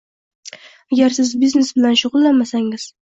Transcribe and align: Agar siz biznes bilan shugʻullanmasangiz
Agar 0.95 1.15
siz 1.17 1.33
biznes 1.43 1.69
bilan 1.77 1.99
shugʻullanmasangiz 2.01 2.87